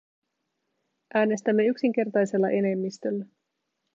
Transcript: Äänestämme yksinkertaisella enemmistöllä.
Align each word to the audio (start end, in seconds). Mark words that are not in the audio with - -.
Äänestämme 1.13 1.65
yksinkertaisella 1.67 2.49
enemmistöllä. 2.51 3.25